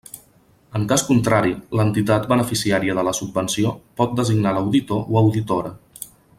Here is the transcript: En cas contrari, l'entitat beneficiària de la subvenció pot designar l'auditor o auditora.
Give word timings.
En 0.77 0.85
cas 0.91 1.03
contrari, 1.09 1.51
l'entitat 1.79 2.25
beneficiària 2.31 2.97
de 3.01 3.05
la 3.09 3.15
subvenció 3.19 3.77
pot 4.01 4.19
designar 4.21 4.55
l'auditor 4.57 5.05
o 5.15 5.23
auditora. 5.27 5.77